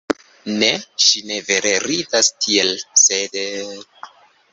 Ne, 0.61 0.69
ŝi 1.07 1.19
ne 1.31 1.37
vere 1.49 1.73
ridas 1.83 2.31
tiel, 2.45 2.73
sed... 3.03 3.37